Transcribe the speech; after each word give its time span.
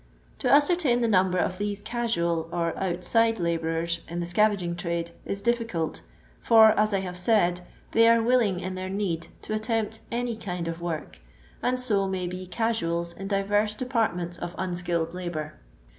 To 0.39 0.49
ascertain 0.49 1.01
the 1.01 1.07
number 1.07 1.37
of 1.37 1.59
these 1.59 1.79
casual 1.79 2.49
or 2.51 2.75
out 2.75 3.03
side 3.03 3.35
kboureta 3.37 3.99
in 4.09 4.19
the 4.19 4.25
scavaging 4.25 4.75
trade 4.75 5.11
is 5.25 5.43
difficult, 5.43 6.01
for, 6.41 6.69
as 6.71 6.91
I 6.91 7.01
have 7.01 7.15
said, 7.15 7.61
they 7.91 8.07
are 8.09 8.19
willing 8.19 8.59
in 8.59 8.73
their 8.73 8.89
need 8.89 9.27
to 9.43 9.53
attempt 9.53 9.99
any 10.11 10.35
kind 10.35 10.67
of 10.67 10.81
work, 10.81 11.19
and 11.61 11.79
so 11.79 12.07
may 12.07 12.25
be 12.25 12.47
"casuals" 12.47 13.13
in 13.13 13.27
dirers 13.27 13.77
departments 13.77 14.39
of 14.39 14.55
unskilled 14.57 15.13
labour. 15.13 15.59